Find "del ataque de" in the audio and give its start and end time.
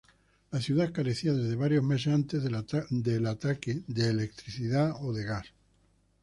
2.41-4.07